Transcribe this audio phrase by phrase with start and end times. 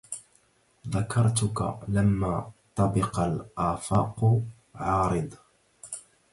[0.89, 4.41] ذكرتك لما طبق الأفق
[4.75, 5.35] عارض